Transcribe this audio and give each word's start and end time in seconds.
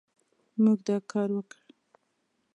موږ 0.63 0.79
دا 0.87 0.97
کار 1.11 1.29
وکړ 1.33 1.61